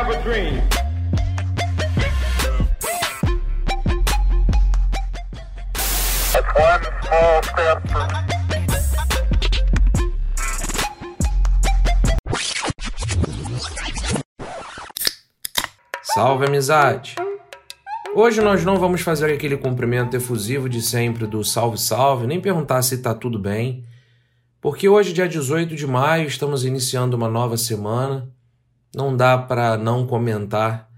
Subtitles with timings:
[0.00, 0.56] have a dream.
[6.24, 8.08] It's one small step for
[16.02, 17.16] Salve amizade!
[18.14, 22.80] Hoje nós não vamos fazer aquele cumprimento efusivo de sempre do salve salve, nem perguntar
[22.82, 23.84] se tá tudo bem,
[24.62, 28.28] porque hoje, dia 18 de maio, estamos iniciando uma nova semana.
[28.94, 30.90] Não dá para não comentar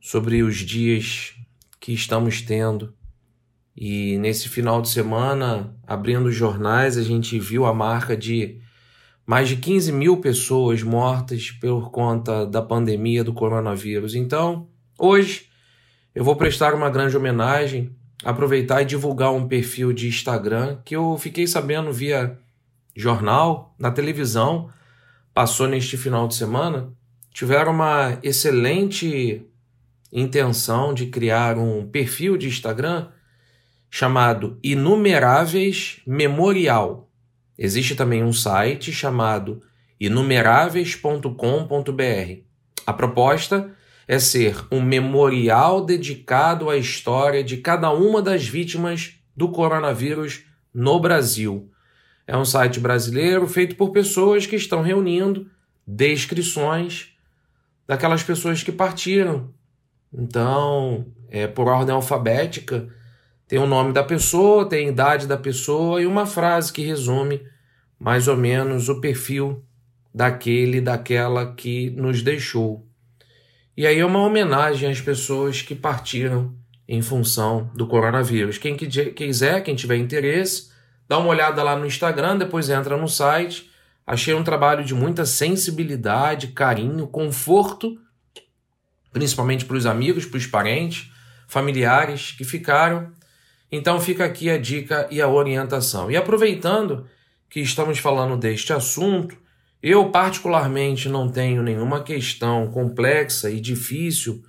[0.00, 1.34] sobre os dias
[1.78, 2.94] que estamos tendo.
[3.76, 8.60] E nesse final de semana, abrindo os jornais, a gente viu a marca de
[9.26, 14.14] mais de 15 mil pessoas mortas por conta da pandemia do coronavírus.
[14.14, 14.68] Então,
[14.98, 15.46] hoje,
[16.14, 21.16] eu vou prestar uma grande homenagem, aproveitar e divulgar um perfil de Instagram que eu
[21.16, 22.38] fiquei sabendo via
[22.96, 24.68] jornal, na televisão,
[25.32, 26.92] passou neste final de semana.
[27.32, 29.46] Tiveram uma excelente
[30.12, 33.08] intenção de criar um perfil de Instagram
[33.88, 37.08] chamado Inumeráveis Memorial.
[37.58, 39.62] Existe também um site chamado
[39.98, 42.42] inumeráveis.com.br.
[42.86, 43.74] A proposta
[44.08, 50.98] é ser um memorial dedicado à história de cada uma das vítimas do coronavírus no
[50.98, 51.70] Brasil.
[52.26, 55.48] É um site brasileiro feito por pessoas que estão reunindo
[55.86, 57.10] descrições
[57.90, 59.52] daquelas pessoas que partiram.
[60.14, 62.88] Então, é por ordem alfabética
[63.48, 67.42] tem o nome da pessoa, tem a idade da pessoa e uma frase que resume
[67.98, 69.64] mais ou menos o perfil
[70.14, 72.86] daquele, daquela que nos deixou.
[73.76, 76.54] E aí é uma homenagem às pessoas que partiram
[76.86, 78.56] em função do coronavírus.
[78.56, 80.70] Quem quiser, quem tiver interesse,
[81.08, 83.68] dá uma olhada lá no Instagram, depois entra no site.
[84.12, 87.96] Achei um trabalho de muita sensibilidade, carinho, conforto,
[89.12, 91.10] principalmente para os amigos, para os parentes,
[91.46, 93.12] familiares que ficaram
[93.70, 96.10] então fica aqui a dica e a orientação.
[96.10, 97.06] E aproveitando
[97.48, 99.36] que estamos falando deste assunto,
[99.82, 104.42] eu particularmente não tenho nenhuma questão complexa e difícil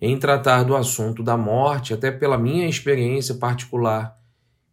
[0.00, 4.16] em tratar do assunto da morte, até pela minha experiência particular,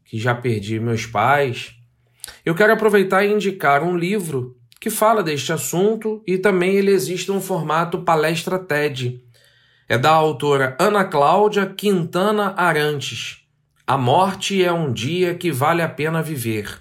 [0.06, 1.76] que já perdi meus pais.
[2.46, 7.30] Eu quero aproveitar e indicar um livro que fala deste assunto e também ele existe
[7.30, 9.24] no formato palestra TED.
[9.88, 13.46] É da autora Ana Cláudia Quintana Arantes.
[13.86, 16.80] A morte é um dia que vale a pena viver.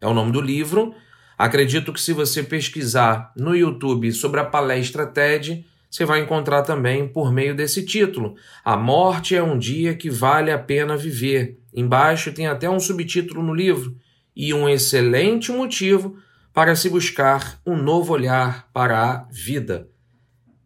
[0.00, 0.94] É o nome do livro.
[1.36, 7.08] Acredito que se você pesquisar no YouTube sobre a palestra TED, você vai encontrar também
[7.08, 8.36] por meio desse título.
[8.64, 11.58] A morte é um dia que vale a pena viver.
[11.74, 13.96] Embaixo tem até um subtítulo no livro
[14.40, 16.16] e um excelente motivo
[16.50, 19.90] para se buscar um novo olhar para a vida.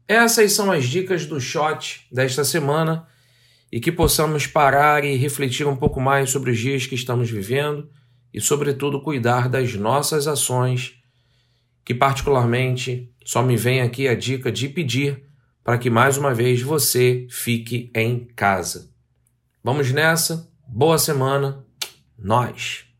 [0.06, 3.04] Essas são as dicas do shot desta semana
[3.72, 7.90] e que possamos parar e refletir um pouco mais sobre os dias que estamos vivendo
[8.32, 10.94] e, sobretudo, cuidar das nossas ações,
[11.84, 15.24] que, particularmente, só me vem aqui a dica de pedir
[15.64, 18.88] para que mais uma vez você fique em casa.
[19.64, 21.66] Vamos nessa, boa semana,
[22.16, 22.94] nós!